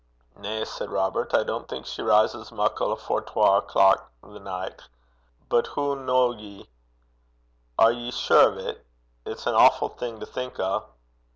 [0.35, 4.89] 'Na,' said Robert; 'I dinna think she rises muckle afore twa o'clock the nicht.
[5.47, 6.67] But hoo ken ye?
[7.77, 8.79] Are ye sure o' 't?
[9.27, 10.85] It's an awfu' thing to think o'.'